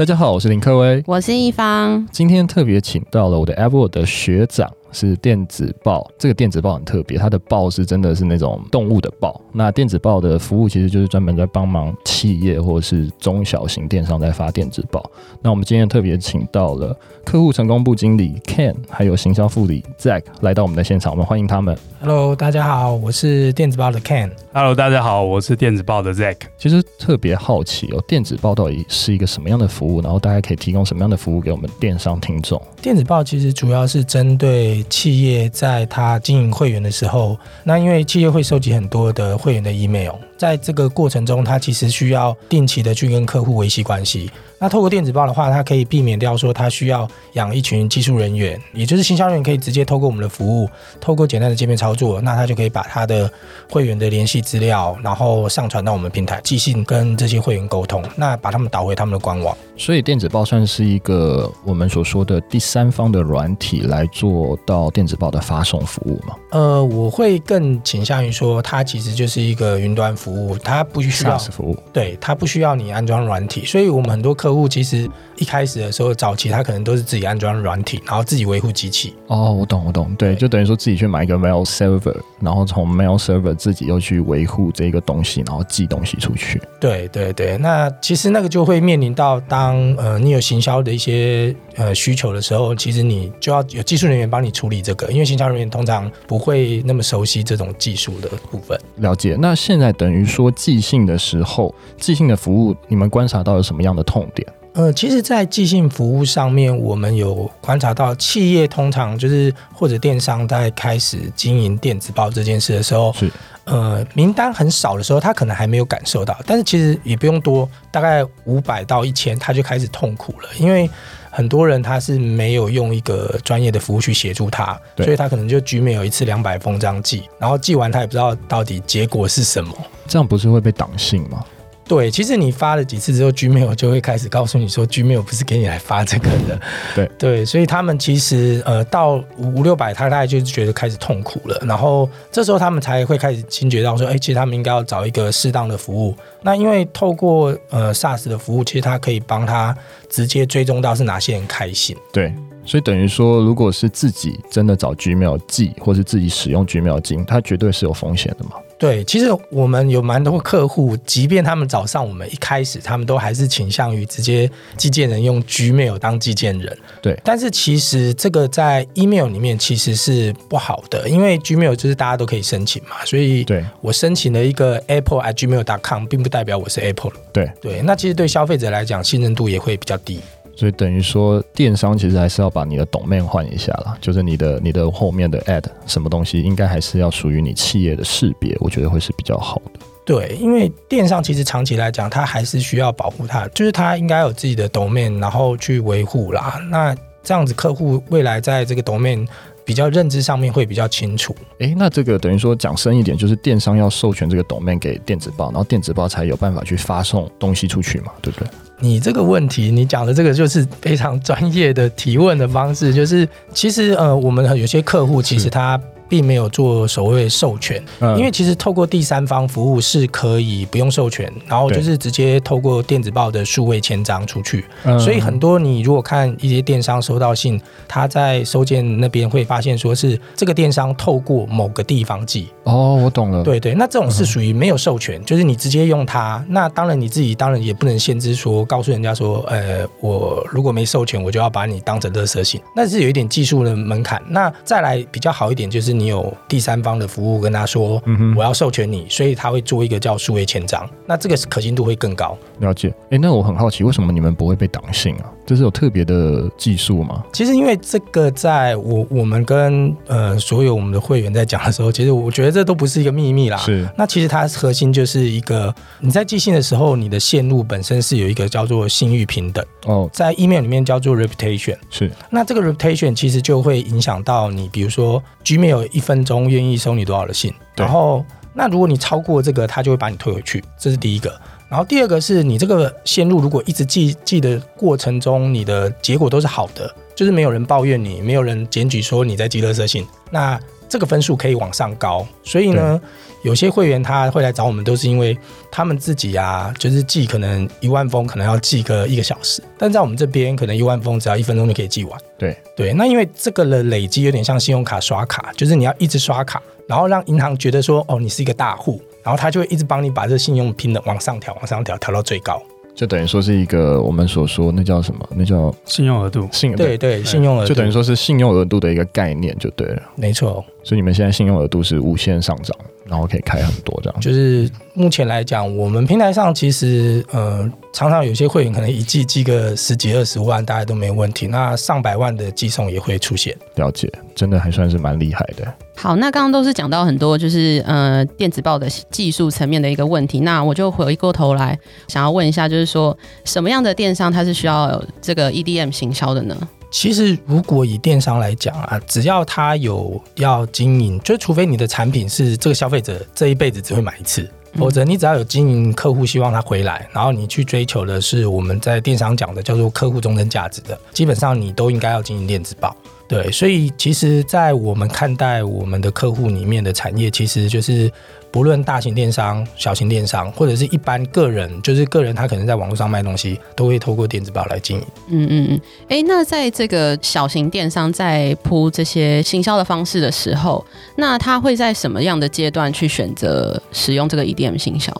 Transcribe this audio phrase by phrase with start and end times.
[0.00, 2.08] 大家好，我是林克威，我是一方。
[2.10, 4.72] 今天特别请到了我的 Apple 的学长。
[4.92, 9.40] 是电子报，这个电子报很特别，它的报是真的是那种动物的报。
[9.52, 15.10] 那电子报的服务其实就是专门在帮忙企业或者是中小型电商在发电子报。
[15.42, 21.76] 那我们今天特别请到了客户成功部经理 Ken，还有行销副理 Zack 来到我们的现场，我们欢迎他们。
[22.00, 24.30] Hello，大家好，我是电子报的 Ken。
[24.52, 26.36] Hello，大家好，我是电子报的 Zack。
[26.58, 30.00] 其实特别好奇哦，电子报到底是一个什么样的服务？
[30.00, 32.60] 然后大家可以提供什么样的服务给我们电商听众？
[32.80, 44.30] 电子报其实主要是针对企业在他经营会员的时候，那因为企业会收集很多的会员的 email，在这个过程中，他其实需要定期的去跟客户维系关系。
[44.58, 50.68] 那透过电子报的话，它可以避免掉说他需要养一群技术人员，也就是行销人员可以直接透过我们的服务，
[50.98, 53.30] 透过简单的界面操作，那他就可以把他的
[53.70, 59.56] 会员的联系资料，然后上传到我们平台，寄信跟这些会员沟通，那把他们导回他们的官网。
[59.78, 66.36] 所以电子报算是一个我们所说的第三方的软体来做到电子报的发送服务吗？
[66.50, 70.29] 呃，我会更倾向于说，它其实就是一个云端服务，
[70.62, 79.14] 它不需要服务，对，它不需要你安装软体，所以我们很多客户其实一开始的时候，早期他可能都是自己安装软体，然后自己维护机器。
[79.26, 86.60] 哦，我懂，我懂，对，就等于说自己去买一个 mail server，然后从 mail server 自己又去维护这个东西，然后寄东西出去。
[86.80, 98.78] 对对对，那其实那个就会面临到当呃你有行销的一些呃需求的时候，其实你就要有技术人员帮你处理这个，因为行销人员通常不会那么熟悉这种技术的部分。
[98.96, 99.36] 了解。
[99.38, 104.46] 那现在等于说寄信的时候，寄信的服务，你们观察到了什么样的痛点？
[104.72, 113.28] 呃，其实，在寄信服务上面，我们有观察到，企业通常就是或者电商在开始经营电子报这件事的时候，是
[113.64, 120.88] 呃名单很少的时候，他可能还没有感受到，但是其实也不用多，大概五百到一千，他就开始痛苦了，因为
[121.30, 129.72] 很多人他是没有用一个专业的服务去协助他，所以他可能就 Gmail 一次两百封这样寄，然后寄完他也不知道到底结果是什么，
[130.06, 131.44] 这样不是会被挡信吗？
[131.90, 136.60] 对，其实你发了几次之后，Gmail 就会开始告诉你说，Gmail 不是给你来发这个的。
[136.94, 141.60] 对对，所以他们其实呃到五六百，他大概就觉得开始痛苦了。
[141.66, 146.14] 然后这时候他们才会开始惊觉到说，哎，其实他们应该要找一个适当的服务。
[146.42, 149.76] 那因为透过呃 SaaS 的服务，其实它可以帮他
[150.08, 151.96] 直接追踪到是哪些人开心。
[152.12, 152.32] 对，
[152.64, 158.52] 所以等于说，如果是自己真的找 Gmail 寄，或是自己使用 Gmail 进，它绝对是有风险的嘛。
[158.78, 166.78] 对，其实我们有蛮多客户，即便他们早上我们一开始，他们都还是倾向于直接寄件人用 Gmail 当寄件人。
[167.02, 177.12] 对，但是其实这个在 email 里面其实是不好的，因为 Gmail 就是大家都可以申请嘛，所以对我申请了一个 apple at gmail dot com，并不代表我是 Apple。
[177.32, 180.20] 对对，那其实对消费者来讲，信任度也会比较低。
[180.60, 189.80] 所以等于说，电商其实还是要把你的 domain 换一下啦，就是你的你的后面的 ad 什么东西，应该还是要属于你企业的识别，我觉得会是比较好的。
[190.04, 196.60] 对，因为电商其实长期来讲，它还是需要保护它，就是它应该有自己的 domain，然后去维护啦。
[196.70, 199.26] 那这样子，客户未来在这个 domain
[199.64, 201.34] 比较认知上面会比较清楚。
[201.60, 208.48] 诶，那这个等于说讲深一点，就是电商要授权这个 domain 给电子报，然后电子报才有办法去发送东西出去嘛，对不对？
[208.80, 215.80] 你这个问题，你讲的这个就是非常专业的提问的方式，就是其实呃，我们有些客户其实他。
[216.10, 224.64] 并没有做所谓授权，因为其实透过第三方服务是可以不用授权，然后就是直接透过电子报的数位签章出去。
[224.98, 232.48] 所以很多你如果看一些电商收到信，他在收件那边会发现说是这个电商透过某个地方寄。
[232.64, 233.44] 哦，我懂了。
[233.44, 236.44] 对对，那这种是属于没有授权，就是你直接用它。
[236.48, 244.20] 那当然你自己当然也不能限制说告诉人家说，呃，我如果没授权，我就要把你当成垃圾信，那是有一点技术的门槛。
[244.28, 245.99] 那再来比较好一点就是。
[246.00, 252.36] 你有第三方的服务跟他说，嗯我要授权你，所以他会做一个叫数位签章，那这个可信度会更高。
[252.60, 255.30] 了解，哎，那我很好奇，为什么你们不会被挡信啊？
[255.44, 257.22] 这是有特别的技术吗？
[257.32, 263.56] 其实因为这个，在我我们跟呃所有我们的会员在讲的时候，其实我觉得这都不是一个秘密啦。
[263.58, 271.76] 是，那其实它核心就是一个你在寄信的时候，你的线路本身是有一个叫做信誉平等哦，在 email 里面叫做 reputation。
[271.90, 281.38] 是，那这个 reputation 其实就会影响到你，比如说 Gmail 一分钟愿意收你多少的信，然后那如果你超过这个，他就会把你退回去，这是第一个。
[281.68, 290.58] 然后第二个是你这个线路如果一直记记的过程中，你的结果都是好的，就是没有人抱怨你，没有人检举说你在寄垃圾信，那
[290.90, 293.00] 这个分数可以往上高，所以呢，
[293.44, 295.38] 有些会员他会来找我们，都是因为
[295.70, 302.20] 他们自己啊，就是寄可能一万封，可能要寄个一个小时，但在我们这边可能一万封只要一分钟就可以寄完。
[302.36, 312.60] 对对，那因为这个的累积有点像信用卡刷卡，就是你要一直刷卡，然后让银行觉得说，哦，你是一个大户，然后他就会一直帮你把这个信用拼的往上调，往上调，调到最高。
[313.00, 315.26] 就等于说是一个我们所说那叫什么？
[315.34, 316.46] 那叫信用额度。
[316.52, 320.02] 信对对，对，信用额度就等于说是信用额度的一个概念就对了。
[320.16, 320.62] 没错。
[320.84, 322.76] 所以你们现在信用额度是无限上涨，
[323.10, 324.20] 然后可以开很多这样。
[324.20, 331.48] 就是目前来讲，我们平台上其实呃，常常有些会员可能一季寄个十几二十万，大家都没问题。
[331.48, 333.54] 那上百万的寄送也会出现。
[333.74, 335.66] 了解，真的还算是蛮厉害的。
[335.96, 341.78] 好，那刚刚都是讲到很多就是呃电子报的技术层面的一个问题，那我就回过头来
[342.08, 346.56] 想要问一下，就是说什么样的电商它是需要有这个 EDM 行销的呢？
[346.90, 362.94] 其实，如果以电商来讲啊，只要他有要经营，就除非你的产品是这个消费者这一辈子只会买一次，否则你只要有经营客户希望他回来，然后你去追求的是我们在电商讲的叫做客户终身价值的，基本上你都应该要经营电子报。
[363.30, 368.10] 对，所以其实，在我们看待我们的客户里面的产业，其实就是
[368.50, 375.06] 不论大型电商、小型电商，或者是一般个人，就是个人他可能在网络上卖东西，都会透过电子报来经营。
[375.28, 375.80] 嗯嗯嗯。
[376.08, 380.84] 哎，那在这个小型电商在铺这些行销的方式的时候，
[381.14, 385.14] 那他会在什么样的阶段去选择使用这个 EDM 行销？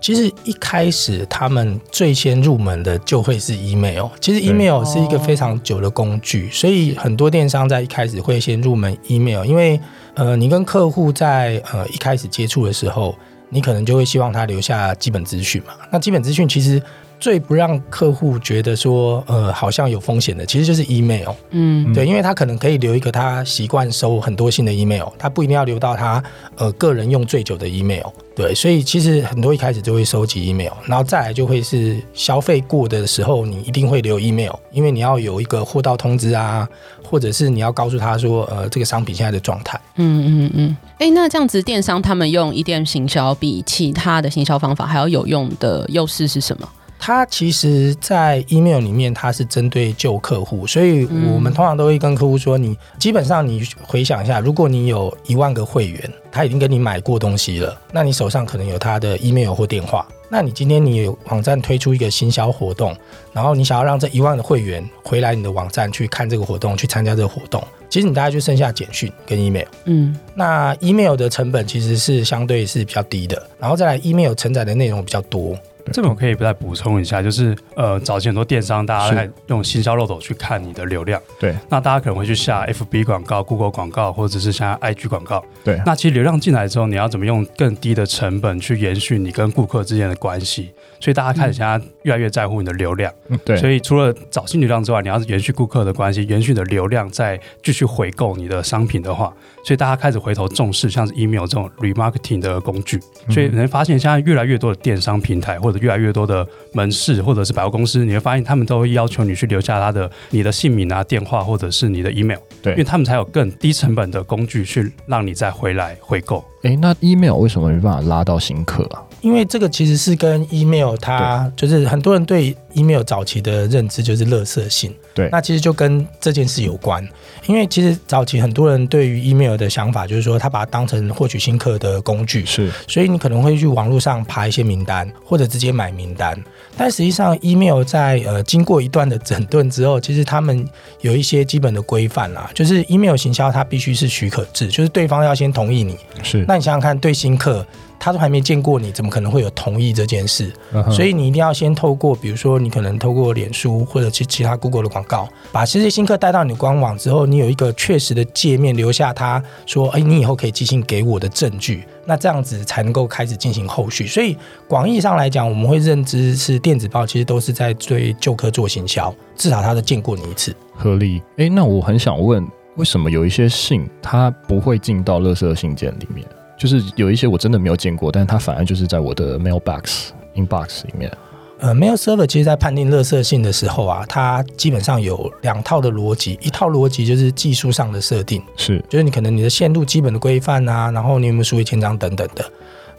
[0.00, 4.06] 其实一开始他们最先入门的就会是 email。
[4.20, 9.78] 其实 email 是一个非常久的工具，所以很多电商在一开始会先入门 email，因为
[10.14, 13.14] 呃，你跟客户在呃一开始接触的时候，
[13.50, 15.74] 你可能就会希望他留下基本资讯嘛。
[15.90, 16.82] 那基本资讯其实。
[17.20, 21.28] 最不让客户觉得说，呃，好像有风险的，其实就是 email。
[21.50, 26.22] 嗯，对，因为他可能可以留一个他习惯收很多信的 email，他不一定要留到他
[26.56, 28.06] 呃个人用最久的 email。
[28.34, 36.66] 对，所以其实很多一开始就会收集 email，然后再来就会是消费过的时候，你一定会留 email，因为你要有一个货到通知啊，
[37.04, 39.78] 或者是你要告诉他说，呃，这个商品现在的状态。
[39.96, 40.76] 嗯嗯嗯。
[40.92, 46.66] 哎、欸，那这样子电商他们用 EDM 行销比其他的行销方法还要有用的优势是什么？
[47.02, 60.06] 它其实，在 email 里面，它是针对旧客户，所以我们通常都会跟客户说：你基本上你回想一下，如果你有一万个会员，他已经跟你买过东西了，那你手上可能有他的 email 或电话。
[60.28, 62.94] 那你今天你有网站推出一个行销活动，
[63.32, 69.66] 然后你想要让这一万的会员回来你的网站去看这个活动，去参加这个活动，其实你大概就剩下简讯跟 email。
[69.86, 75.58] 嗯，那 email 的成本其实是相对是比较低的，然后再来 email 承载的内容比较多。
[75.92, 81.20] 这边我可以再补充一下，就是呃，早期很多电商，大家在用行销漏斗去看你的流量。
[81.38, 81.54] 对。
[81.68, 85.44] 那大家可能会去下 FB 广告、Google 广告，或者是像 IG 广告。
[85.64, 85.80] 对。
[85.84, 90.70] 那其实流量进来之后，你要怎么用更低的成本去延续你跟顾客之间的关系？
[91.00, 93.12] 所以大家开始现在越来越在乎你的流量。
[93.28, 93.56] 嗯，对。
[93.56, 99.32] 所以除了找新流量之外，你要是延续顾客的关系，延续你的流量，再继续回购你的商品的话，
[99.64, 103.00] 所以大家开始回头重视像是 email 这种 remarketing 的工具。
[103.30, 116.44] 所以你会发现，现在越来越多的电商平台或者越来越多的门市或者是百货公司，你会发现他们都会要求你去留下他的你的姓名啊、电话或者是你的 email，对，因为他们才有更低成本的工具去让你再回来回购。
[116.62, 119.02] 诶，那 email 为什么没办法拉到新客啊？
[119.20, 127.06] 因为这个其实是跟 email 它就是很多人对 email 早期的认知就是垃圾信，对，那其实就跟这件事有关。
[127.46, 136.38] 因为其实早期很多人对于 email 的想法就是说，他把它当成获取新客的工具，是，所以你可能会去网络上爬一些名单，或者直接买名单。
[136.76, 140.66] 但实际上，email 在呃经过一段的整顿之后，其实他们
[141.00, 145.96] 有一些基本的规范啦，就是 email 行销它必须是许可制，就是对方要先同意你。
[146.22, 147.66] 是，那你想想看，对新客。
[148.00, 150.90] 他都还没见过你，怎么可能会有同意这件事？Uh-huh.
[150.90, 164.06] 所以你一定要先透过，比如说你可能透过脸书或者其其他 Google 的广告，把这些新客带到你的官网之后，你有一个确实的界面，留下他说：“哎，你以后可以寄信给我的证据。”那这样子才能够开始进行后续。
[164.06, 170.56] 所以广义上来讲，我们会认知是电子报其实都是在对旧客做行销，至少他都见过你一次。
[170.74, 171.22] 合理。
[171.36, 172.44] 哎，那我很想问，
[172.76, 176.26] 为什么有一些信它不会进到垃圾信件里面？
[176.60, 181.10] 就是有一些我真的没有见过，但是它反而就是在我的 mailbox inbox 里面。
[181.58, 192.44] 呃，mail server 其实在判定垃圾信的时候啊，它基本上有两套的逻辑，一套逻辑就是技术上的设定，是，就是你可能你的线路基本的规范啊，然后你有没有数位签章等等的。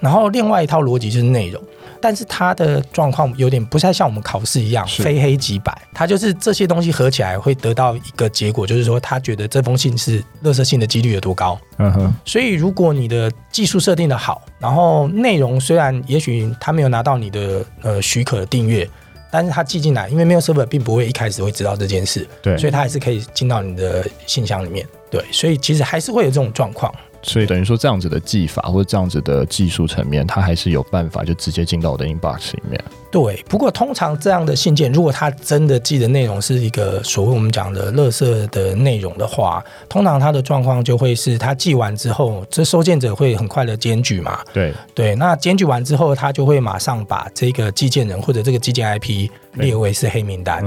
[0.01, 1.63] 然后另外一套逻辑就是内容。
[2.03, 11.55] 但是它的状况有点不太像我们考试一样非黑即白，它就是这些东西合起来会得到一个结果，就是说他觉得这封信是垃圾信的几率有多高。
[11.77, 12.13] 嗯哼。
[12.25, 18.89] 所以如果你的技术设定的好，然后内容虽然也许他没有拿到你的呃许可的订阅，
[19.29, 24.83] 但是他寄进来，因为 mail server 并不会一开始会知道这件事，对，所以他还是可以进到你的信箱里面。
[25.11, 26.91] 对，所以其实还是会有这种状况。
[27.23, 32.83] 所以等于说，这样子的技法或者这样子的技术层面，它还是有办法就直接进到我的 inbox 里面。
[33.11, 44.39] 对，不过通常这样的信件，如果他真的寄的内容是一个所谓我们讲的垃圾的内容的话，通常他的状况就会是，他寄完之后，这收件者会很快的检举嘛。
[44.53, 50.63] 对对，那检举完之后，他就会马上把这个寄件人或者这个寄件 IP 列为是黑名单。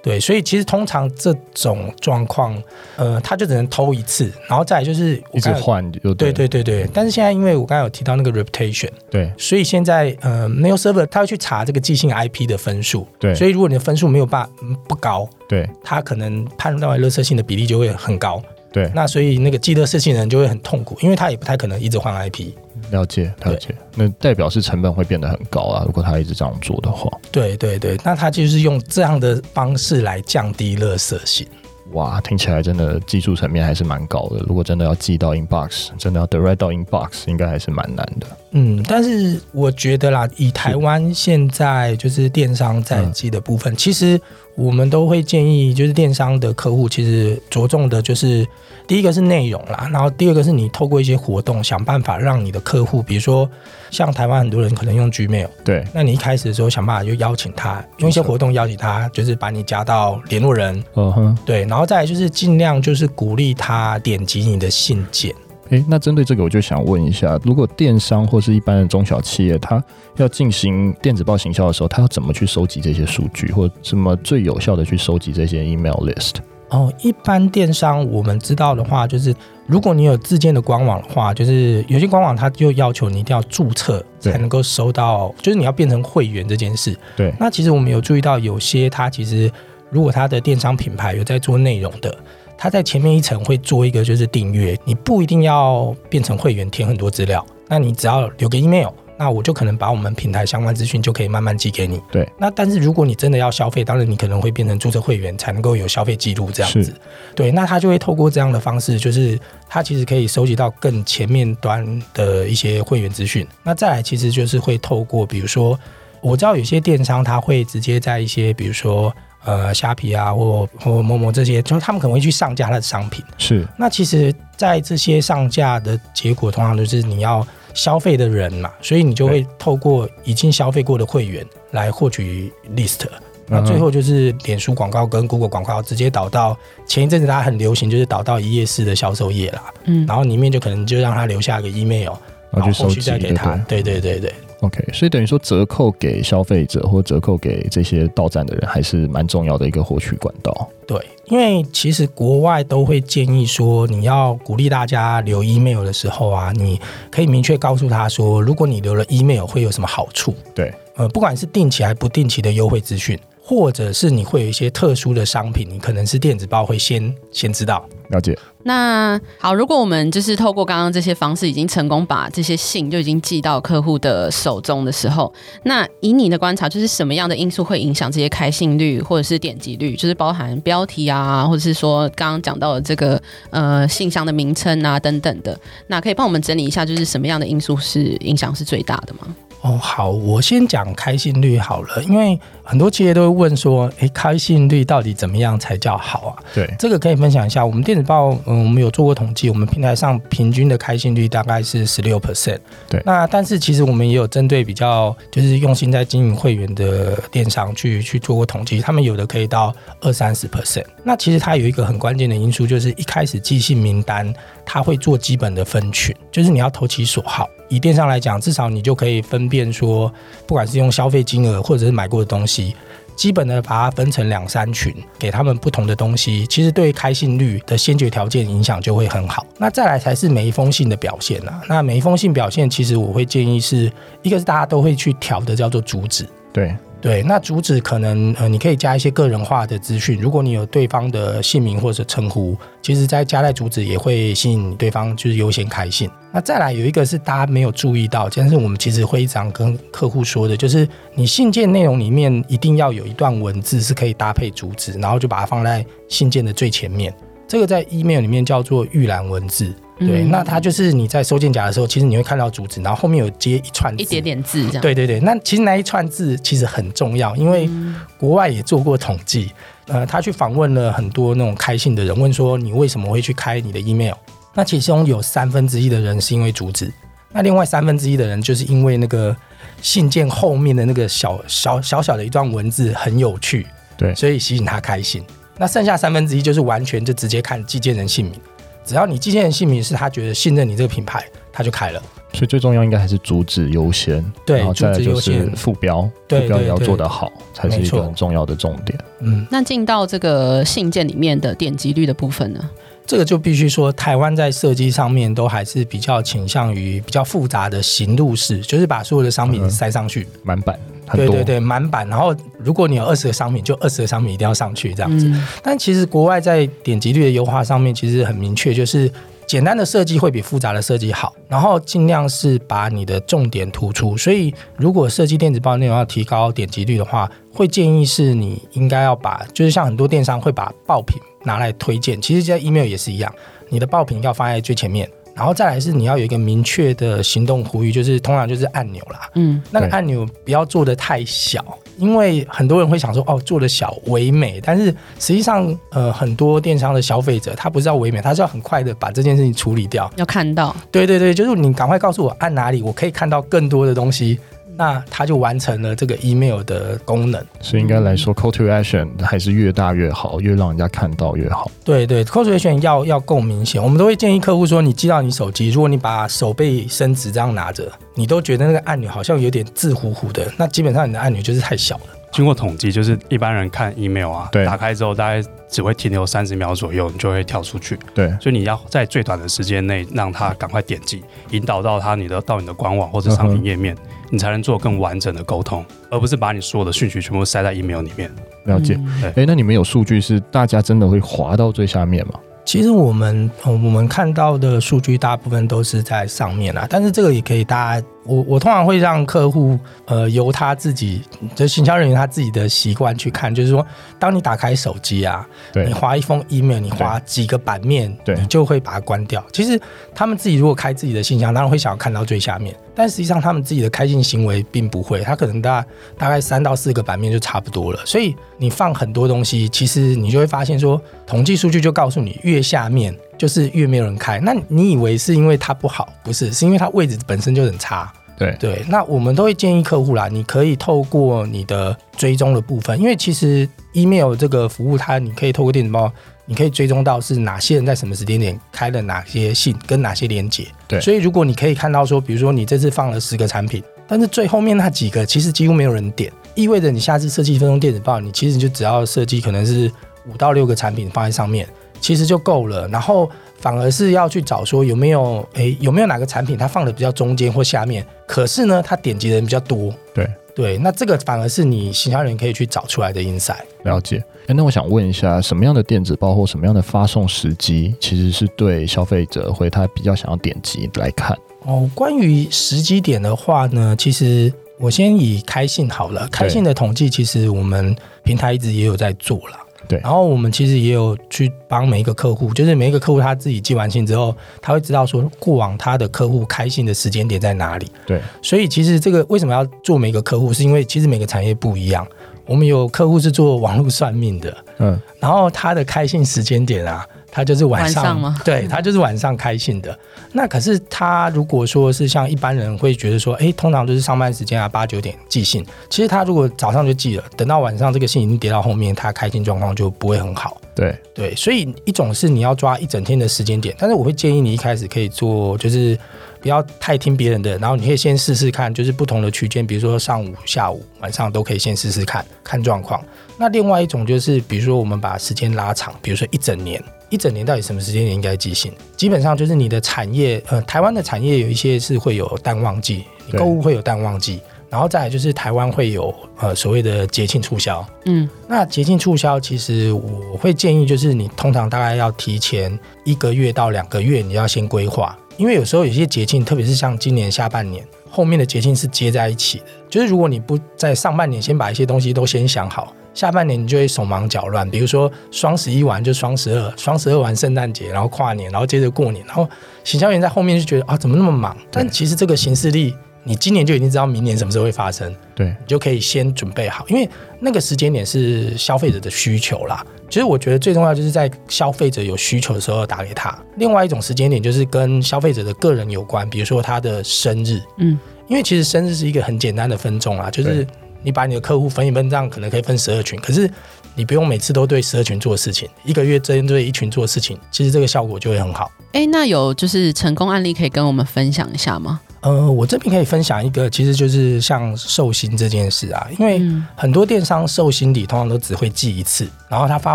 [0.00, 2.56] 对，所以其实通常这种状况，
[2.96, 6.88] 呃，他就只能偷一次，然后再来就是一直换，对对对对对。
[6.94, 14.46] 但是现在因为我刚才有提到那个 reputation，对，所以现在呃，mail server 他会去查这个寄信 IP 的分数，对，所以如果你的分数没有办
[14.86, 22.50] 不高，对，他可能判断为垃圾信的比例就会很高，对，那所以那个寄垃圾信的人就会很痛苦，因为他也不太可能一直换 IP。
[22.90, 25.82] 了解，了解，那代表是成本会变得很高啊。
[25.86, 31.48] 如果他一直这样做的话，对对对，那他就是用这样的方式来降低垃圾性。
[31.92, 34.44] 哇，听起来真的技术层面还是蛮高的。
[34.46, 38.26] 如果真的要寄到 inbox，真的要 direct 到 inbox，应该还是蛮难的。
[38.52, 44.20] 嗯，但是我觉得啦，以台湾现在就是电商在寄的部分，其实
[44.54, 48.46] 我们都会建议，就是电商的客户其实着重的就是。
[48.86, 53.46] 第一个是内容啦，然后第二个是你透过一些活动想办法让你的客户，比如说
[53.90, 65.34] 像台湾很多人可能用 Gmail，对，那你一开始的时候想办法就邀请他，用一些活动邀请他，就是把你加到联络人，嗯哼，对，然后再来就是尽量就是鼓励他点击你的信件。
[65.70, 69.82] 诶，那针对这个我就想问一下，如果电商或是一般的中小企业，它
[70.16, 76.36] 要进行电子报行销的时候，它要怎么去收集这些数据，或怎么最有效的去收集这些 email list？
[76.70, 79.34] 哦，一般电商我们知道的话，就是
[79.66, 86.94] 如果你有自建的官网的话，就是有些官网它就要求你一定要注册才能够收到，就是你要变成会员这件事。
[87.16, 87.32] 对。
[87.40, 89.50] 那其实我们有注意到，有些它其实
[89.90, 92.14] 如果它的电商品牌有在做内容的，
[92.58, 98.88] 它在前面一层会做一个就是订阅，你不一定要变成会员填很多资料，那你只要留个 email。
[99.20, 102.00] 那我就可能把我们平台相关资讯就可以慢慢寄给你。
[102.12, 102.24] 对。
[102.38, 106.94] 那但是如果你真的要消费，当然你可能会变成注册会员才能够有消费记录这样子。
[107.34, 107.50] 对。
[107.50, 109.36] 那他就会透过这样的方式，就是
[109.68, 113.44] 他其实可以收集到更前面端的一些会员资讯。
[113.64, 115.76] 那再来，其实就是会透过，比如说，
[116.20, 119.12] 我知道有些电商他会直接在一些，比如说
[119.44, 123.24] 呃虾皮啊，或或某某这些，就是他们可能会去上架他的商品。
[123.38, 123.66] 是。
[123.76, 127.46] 那其实，在这些上架的结果，通常就是你要。
[127.74, 133.02] 消费的人嘛，所以你就会透过已经消费过的会员来获取 list，
[133.46, 139.72] 那最后就是脸书广告跟 Google 广告直接导到前一阵子大家很流行，就是导到一页式的销售页啦。
[139.84, 142.14] 嗯，然后里面就可能就让他留下一个 email，
[142.50, 143.54] 然后后续再给他。
[143.68, 144.34] 对对对对。
[144.60, 150.68] OK，所以等于说折扣给消费者或折扣给这些到站的人，还是蛮重要的一个获取管道。
[150.86, 160.34] 对，因为其实国外都会建议说，你要鼓励大家留 email 的时候啊，你可以明确告诉他说，如果你留了 email 会有什么好处。
[160.54, 163.16] 对，呃，不管是定期还不定期的优惠资讯。
[163.48, 167.82] 或者是你会有一些特殊的商品，你可能是电子报会先先知道。
[168.10, 168.38] 了解。
[168.64, 179.96] 那好，如果我们就是透过刚刚这些方式，已经成功把这些信就已经寄到客户的手中的时候，那以你的观察，就是什么样的因素会影响这些开信率或者是点击率？
[179.96, 185.58] 就是包含标题啊，或者是说刚刚讲到的这个呃信箱的名称啊等等的。
[185.86, 189.34] 那可以帮我们整理一下，就是什么样的因素是影响是最大的吗？
[189.60, 196.32] 哦，好，我先讲开信率好了，因为很多企业都会问说，诶，开信率到底怎么样才叫好啊？
[196.54, 197.66] 对，这个可以分享一下。
[197.66, 202.58] 我们电子报，嗯，我们有做过统计，我们平台上平均的开信率大概是十六 percent。
[202.88, 210.84] 对，那但是其实我们也有针对比较就是用心在经营会员的电商去去做过统计，他们有的可以到二三十 percent。
[211.02, 214.32] 那其实它有一个很关键的因素，就是一开始寄信名单，
[214.64, 217.48] 它会做基本的分群，就是你要投其所好。
[217.68, 220.12] 以电商来讲，至少你就可以分辨说，
[220.46, 222.74] 不管是用消费金额或者是买过的东西，
[223.14, 229.46] 基本的把它分成两三群，给他们不同的东西，其实对开信率的先决条件影响就会很好。
[229.58, 231.60] 那再来才是每一封信的表现啊。
[231.68, 236.26] 那每一封信表现，其实我会建议是一个是大家都会去调的，叫做主旨。
[236.52, 240.18] 对，对，那主旨可能呃，你可以加一些个人化的资讯。
[240.20, 246.10] 如果你有对方的姓名或者称呼，其实在加在主旨也会吸引对方就是优先开信。
[246.32, 257.14] 那再来有一个是大家没有注意到，但是我们其实会常跟客户说的，就是你信件内容里面一定要有一段文字是可以搭配主旨，然后就把它放在信件的最前面。
[257.48, 259.74] 这个在 email 里面叫做预览文字。
[259.98, 264.80] 对，那它就是你在收件夹的时候，其实你会看到主旨，然后后面有接一串字，一点点字这样。
[264.80, 267.68] 对对对，那其实那一串字其实很重要，因为
[268.16, 269.50] 国外也做过统计，
[269.88, 274.14] 呃，他去访问了很多那种开信的人，问说你为什么会去开你的 email？
[274.54, 276.92] 那其中有三分之一的人是因为主旨，
[277.32, 279.36] 那另外三分之一的人就是因为那个
[279.82, 285.24] 信件后面的那个小小小小的一段文字很有趣，对，所以吸引他开信。
[285.58, 288.40] 那剩下三分之一就是完全就直接看寄件人姓名。
[288.84, 291.22] 只要你寄件人姓名是他觉得信任你这个品牌，
[291.52, 292.02] 他就开了。
[292.32, 298.98] 所以最重要应该还是主旨优先，对，然后再来就是副标，副标也要做得好，才是一个很重要的重点。
[299.20, 302.70] 嗯，那进到这个信件里面的点击率的部分呢？
[303.06, 310.78] 这个就必须说，台湾在设计上面都还是比较倾向于比较复杂的行路式，就是把所有的商品塞上去，嗯、满版，
[311.14, 312.06] 对对对，满版。
[312.08, 315.26] 然后如果你有二十个商品，就二十个商品一定要上去这样子。
[315.28, 319.10] 嗯、但其实国外在点击率的优化上面，其实很明确，就是
[319.46, 324.16] 简单的设计会比复杂的设计好，然后尽量是把你的重点突出。
[324.16, 331.20] 所以如果设计电子报内容要提高点击率的话，会建议是你应该要把，就是像很多电商会把爆品。
[331.44, 333.32] 拿来推荐，其实在 email 也是一样，
[333.70, 341.64] 你的爆品要放在最前面，然后再来是你要有一个明确的行动呼吁，就是通常就是按钮啦，嗯，那个按钮不要做的太小，
[341.96, 344.86] 因为很多人会想说哦，做的小唯美，但是
[345.20, 354.38] 实际上呃很多电商的消费者他不是要唯美，他是要很快的把这件事情处理掉，要看到，对对对，就是你赶快告诉我按哪里，我可以看到更多的东西。
[354.78, 361.68] 那它就完成了这个 email 的功能，所以应该来说，call to action 还是越大越好，越让人家看到越好。
[361.84, 363.82] 对对，call to action 要要够明显。
[363.82, 372.17] 我们都会建议客户说，你寄到你手机，如果你把手背伸直这样拿着，你都觉得那个按钮好像有点字糊糊的，那基本上你的按钮就是太小了。
[372.32, 377.98] 经过统计，就是一般人看 email 啊，对，打开之后大概只会停留三十秒左右，你就会跳出去。
[378.14, 383.94] 对，所以你要在最短的时间内让他赶快点击，引导到他你的到你的官网或者商品页面。
[383.94, 383.98] 嗯
[384.30, 388.30] 你才能做更完整的沟通，而不是把你所有的讯息全部塞在 email 里面。
[388.64, 388.92] 了解。
[389.22, 392.34] 哎、嗯，那你们有数据是大家真的会滑到最下面吗？
[392.62, 398.06] 其实我们我们看到的数据大部分都是在上面啊，但是这个也可以大家。
[398.28, 401.22] 我我通常会让客户，呃，由他自己，
[401.54, 403.84] 就行销人员他自己的习惯去看，就是说，
[404.18, 409.42] 当你打开手机啊，对你划一封 email，你划几个版面，对，你就会把它关掉。
[409.50, 409.80] 其实
[410.14, 415.82] 他们自己如果开自己的信箱，当然会想要看到最下面，但实际上他们自己的开信行为并不会，他可能大
[416.18, 418.00] 大概三到四个版面就差不多了。
[418.04, 424.38] 所以你放很多东西，其实你就会发现说，统计数据就告诉你，越下面就是越没有人开。
[424.40, 426.12] 那你以为是因为它不好？
[426.22, 428.12] 不是，是因为它位置本身就很差。
[428.38, 436.10] 对对，那我们都会建议客户啦，你可以透过你的追踪的部分，因为其实 email 这个服务，它你可以透过电子报，
[436.46, 440.64] 你可以追踪到是哪些人在什么时间点开了哪些信，跟哪些连接。
[440.86, 449.90] 对，所以如果你可以看到说，比如说你这次放了十个产品，但是最后面那几个其实几乎没有人点，意味着你下次设计一分钟电子报，你其实就只要设计可能是
[450.26, 451.68] 五到六个产品放在上面，
[452.00, 452.86] 其实就够了。
[452.88, 458.04] 然后反而是要去找说有没有诶，有没有哪个产品它放的比较中间或下面。
[458.26, 459.92] 可是呢，它点击的人比较多。
[460.14, 463.62] 对对，那这个反而是你行销人可以去找出来的 insight。
[463.84, 464.22] 了解。
[464.48, 471.36] 哎，那我想问一下，什么样的电子报或什么样的发送时机，其实是对消费者会他比较想要点击来看？
[471.64, 476.26] 哦，关于时机点的话呢，其实我先以开信好了。
[476.28, 479.56] 开信的统计，其实我们平台一直也有在做了。
[479.88, 487.90] 对，然后我们其实也有去帮每一个客户，就是每一个客户他自己寄完信之后，他会知道说过往他的客户开信的时间点在哪里。
[488.06, 492.06] 对，所以其实这个为什么要做每个客户，是因为其实每个产业不一样。
[492.46, 497.06] 我们有客户是做网络算命的，嗯，然后他的开信时间点啊。
[497.30, 498.40] 他就是晚上，晚上吗？
[498.42, 499.96] 对，他就是晚上开信的。
[500.32, 505.64] 那可是他如果说是像一般人会觉得说，哎，通常就是上班时间啊，八九点寄信。
[505.90, 510.58] 其实他如果早上就寄了，等到晚上这个信已经叠到后面，他开信状况就不会很好。
[510.74, 515.96] 对对，所以一种是你要抓一整天的时间点，但是我会建议你一开始可以做，就是
[516.40, 523.04] 不要太听别人的，然后你可以先试试看，就是不同的区间，比如说上午、下午、晚上都可以先试试看看状况。
[523.38, 526.82] 那另外一种就是，比如说我们把时间拉长，比如说一整年。
[527.10, 528.70] 一整年到底什么时间点应该寄信？
[528.94, 534.40] 基本上就是你的产业，呃，台湾的产业有一些是会有淡旺季，你购物会有淡旺季。
[534.68, 554.70] 然后再来就是台湾会有呃所谓的节庆促销，嗯，那节庆促销其实我会建议就是你通常大概要提前一个月到两个月，你要先规划，因为有时候有些节庆，特别是像今年下半年后面的节庆是接在一起的，就是如果你不在上半年先把一些东西都先想好，下半年你就会手忙脚乱。
[554.70, 559.48] 比如说双十一完就双十二，双十二完圣诞节，然后跨年，然后接着过年，然后
[559.82, 561.56] 行销员在后面就觉得啊怎么那么忙？
[561.68, 562.94] 但其实这个行事力。
[563.24, 567.06] 你今年就已经知道明年什么时候会发生，对，你就可以先准备好，因为
[567.40, 569.84] 那个时间点是消费者的需求啦。
[570.08, 573.36] 其实我觉得最重要就是在消费者有需求的时候打给他。
[573.56, 580.66] 另外一种时间点就是跟消费者的个人有关，比如说他的生日，嗯，因为其实生日是一个很简单的分众啊，就是
[581.02, 583.50] 你把你的客户分一分，这样可能可以分十二群，可是
[583.94, 588.70] 你不用每次都对十二群做事情，一个月针对一群做事情，其实这个效果就会很好。
[588.92, 592.00] 哎，那有就是成功案例可以跟我们分享一下吗？
[592.20, 596.42] 呃，我这边可以分享一个，其实就是像寿星这件事啊，因为
[596.74, 599.94] 很多电商寿星礼通常都只会寄一次，然后他发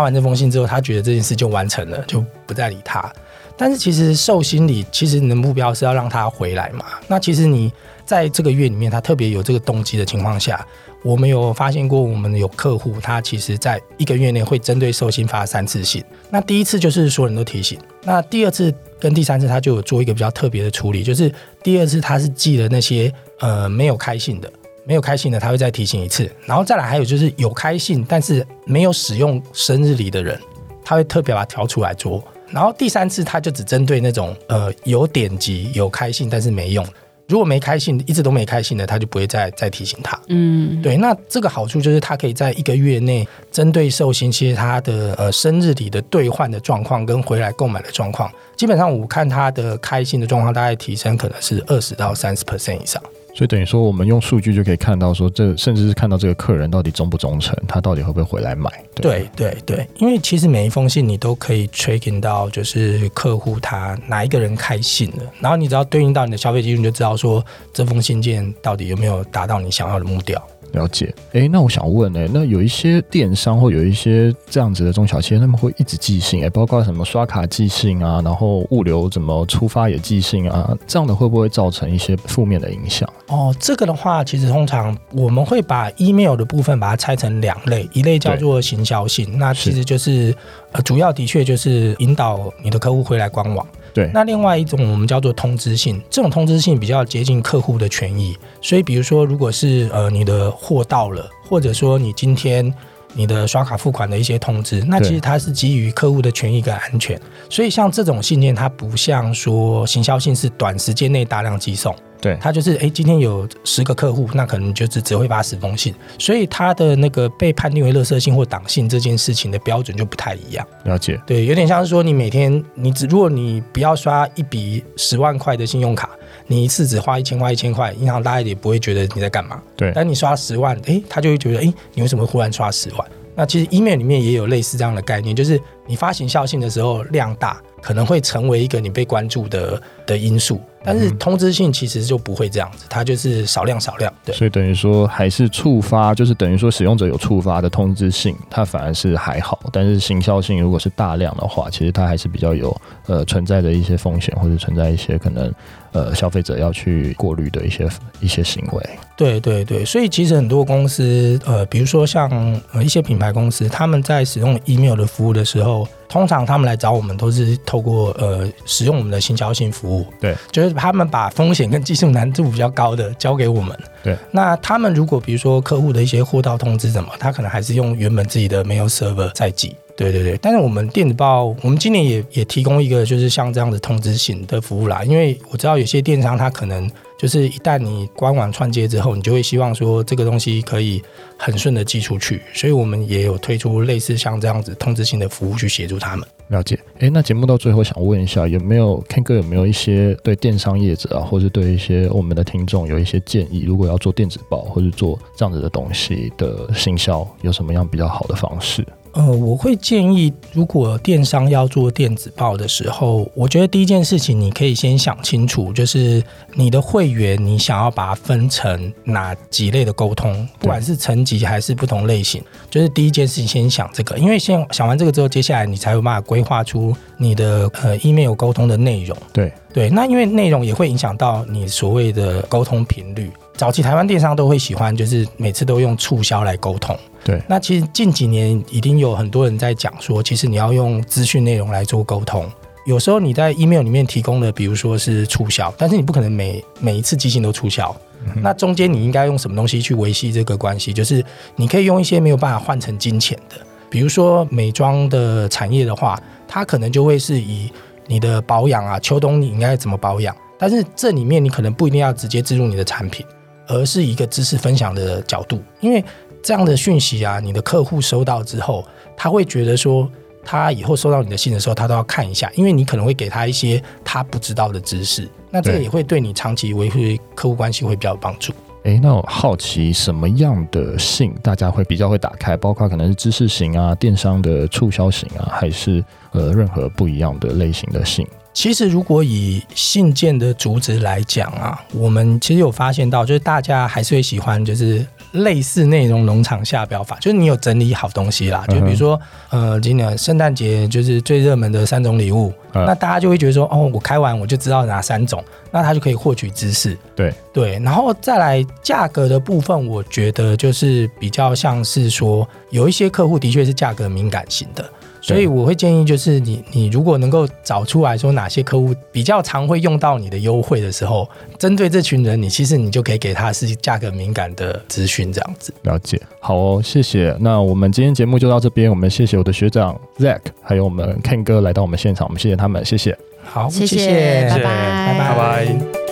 [0.00, 3.12] 完这封信之后，他觉得这件事就完成了，就不再理他。
[3.56, 6.86] 但是其实寿星礼，其实你的目标是要让他回来嘛。
[7.06, 7.70] 那其实你
[8.06, 10.66] 在这个月里面，他特别有这个动机的情况下，
[11.04, 16.02] 我们有发现过，我们有客户他其实在一个月内会针对寿星发三次信。
[16.30, 18.74] 那第一次就是所有人都提醒，那第二次。
[19.00, 21.30] 跟第三次，他就有做一个比较特别的处理，就是
[21.62, 24.50] 第二次他是寄了那些呃没有开信的，
[24.86, 30.40] 没有开信的，他会再提醒一次，然后再来还有就是有开信但是没有使用生日礼的人，
[30.82, 36.86] 他会特别把它挑出来做，然后第三次他就只针对那种呃有点击有开信但是没用。
[37.26, 40.18] 如果没开信，一直都没开信的，他就不会再再提醒他。
[40.28, 40.96] 嗯，对。
[40.96, 53.02] 那这个好处就是，他可以在一个月内，针对寿星，其实他的呃生日礼的兑换的状况跟回来购买的状况，基本上我看他的开信的状况，大概提升可能是二十到三十 percent 以上。
[53.34, 58.70] 所以等于说，我们用数据就可以看到，说这甚至是看到这个客人到底忠不忠诚，他到底会不会回来买。
[58.94, 70.40] 对对对，因为其实每一封信你都可以 tracking 到，就是客户他哪一个人开信了，然后你只要对应到你的消费记录，你就知道说这封信件到底有没有达到你想要的目标。
[70.72, 83.08] 了解，哎，那我想问，哎，那有一些电商或有一些这样子的中小企业，他们会一直寄信，哎，包括什么刷卡寄信啊，然后物流怎么出发也寄信啊，这样的会不会造成一些负面的影响？
[83.28, 90.34] 哦，这个的话，其实通常我们会把 email 的部分把它拆成两类，一类叫做行销信，那其实就是
[90.72, 93.66] 呃，主要的确就是引导你的客户回来官网。
[93.94, 102.74] 对，那另外一种我们叫做通知性，这种通知性比较接近客户的权益，所以比如说，如果是呃你的货到了，或者说你今天
[103.14, 111.94] 你的刷卡付款的一些通知，那其实它是基于客户的权益跟安全，所以像这种信件，它不像说行销信是短时间内大量寄送。
[112.20, 120.66] 对，它就是哎，今天有十个客户，那可能就只只会发十封信，所以它的那个被判定为垃圾信或党信这件事情的标准就不太一样。
[120.84, 126.08] 了解，对，有点像是说你每天你只如果你不要刷一笔十万块的信用卡，
[126.46, 129.62] 你一次只花一千块一千块，银行大概也不会觉得你在干嘛。
[129.76, 133.08] 对，但你刷十万，哎，他就会觉得哎，你为什么会忽然刷十万？
[133.36, 140.60] 那其实 email 里面也有类似这样的概念，就是你发行销信的时候量大，可能会成为一个你被关注的的因素。
[140.84, 144.12] 但是通知信其实就不会这样子，它就是少量少量。
[144.24, 149.58] 对，所以等于说还是触发，就是等于说使用者有触发的通知信，它反而是还好。
[149.72, 155.52] 但是行销性如果是大量的话，其实它还是比较有呃存在的一些风险，或者存在一些可能
[155.92, 157.88] 呃消费者要去过滤的一些
[158.20, 158.90] 一些行为。
[159.16, 162.28] 对对对，所以其实很多公司呃，比如说像
[162.72, 165.86] 呃一些品牌公司，他们在使用 email 的服务的时候。
[166.06, 174.16] 通常他们来找我们都是透过呃使用我们的行销性服务，对，就是他们把风险跟技术难度比较高的交给我们，对。
[174.30, 180.38] 那他们如果比如说客户的一些货到通知什么，他可能还是用原本自己的 mail server 在寄，对对对。
[180.42, 186.90] 但是我们电子报，我们今年也也提供一个就是像这样的通知型的服务啦，因为我知道有些电商他可能。
[187.24, 191.02] 就是一旦你官网串接之后，你就会希望说这个东西可以
[191.38, 196.28] 很顺的寄出去，所以我们也有推出类似像这样子通知性的服务去协助他们。
[196.48, 196.78] 了解。
[196.98, 203.64] 哎，那节目到最后想问一下，有没有 Ken 哥有没有一些对电商业者啊，或者对一些我们的听众有一些建议？
[203.66, 208.86] 如果要做电子报或者做这样子的东西的行销，有什么样比较好的方式？
[209.14, 216.22] 呃，我会建议，如果电商要做电子报的时候，我觉得第一件事情，你可以先想清楚，就是
[216.54, 229.16] 你的会员，你想要把它分成哪几类的沟通，不管是层级还是不同类型，就是第一件事情先想这个，因为先想完这个之后，接下来你才有办法规划出你的呃 email 沟通的内容。
[229.32, 229.52] 对。
[229.72, 233.28] 对，那因为内容也会影响到你所谓的沟通频率。
[233.56, 236.96] 早期台湾电商都会喜欢，就是每次都用促销来沟通。
[237.24, 242.46] 对，那其实近几年已经有很多人在讲说，其实你要用资讯内容来做沟通。
[242.84, 247.96] 有时候你在 email 里面提供的，比如说是促销，但是你不可能每每一次寄信都促销。
[248.26, 250.92] 嗯、那中间你应该用什么东西去维系这个关系？
[250.92, 251.24] 就是
[251.56, 253.56] 你可以用一些没有办法换成金钱的，
[253.88, 257.70] 比如说美妆的产业的话，它可能就会是以
[258.06, 260.36] 你的保养啊，秋冬你应该怎么保养？
[260.58, 263.24] 但是这里面你可能不一定要直接植入你的产品，
[263.66, 266.04] 而是一个知识分享的角度，因为
[266.44, 268.84] 这样的讯息啊，你的客户收到之后，
[269.16, 270.08] 他会觉得说。
[270.46, 276.98] 他以后收到你的信的时候，他都要看一下，因为你可能会给他一些他不知道的知识，那这个也会对你长期维护
[277.34, 278.52] 客户关系会比较有帮助。
[278.82, 282.58] 诶，那我好奇什么样的信大家会比较会打开？
[282.58, 288.26] 包括可能是知识型啊、电商的促销型啊，还是呃任何不一样的类型的信？
[288.54, 298.64] 其实，如果以信件的主旨来讲啊，我们其实有发现到，就是大家还是会喜欢，就是类似内容农场下标法，就是你有整理好东西啦。
[298.68, 306.96] 就比如说，呃，今年圣诞节就是最热门的三种礼物，那大家就会觉得说，哦，我开完我就知道哪三种，那他就可以获取知识。
[307.16, 314.88] 对对，然后再来价格的部分，我觉得就是比较像是说，有一些客户的确是价格敏感型的。
[315.26, 321.26] 所以我会建议，就是你你如果能够找出来说哪些客户比较常会用到你的优惠的时候，
[321.58, 325.72] 针对这群人，你其实你就可以给他是价格敏感的资讯，这样子。
[325.82, 327.34] 了解，好哦，谢谢。
[327.40, 333.16] 那我们今天节目就到这边，我们谢谢我的学长 Zack，还有我们 Ken 哥来到我们现场，我们谢谢他们，谢谢。
[333.44, 336.03] 好，谢谢，拜拜，拜拜。